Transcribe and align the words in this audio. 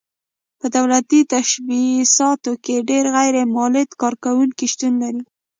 په 0.59 0.65
دولتي 0.75 1.19
تشبثاتو 1.31 2.51
کې 2.63 2.75
ډېر 2.89 3.05
غیر 3.15 3.35
مولد 3.55 3.89
کارکوونکي 4.01 4.65
شتون 4.73 4.93
لري. 5.03 5.23